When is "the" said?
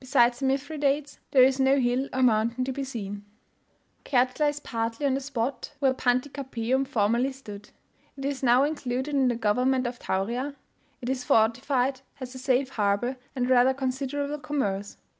0.40-0.46, 5.14-5.20, 9.28-9.36